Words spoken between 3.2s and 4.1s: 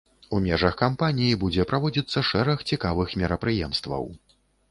мерапрыемстваў.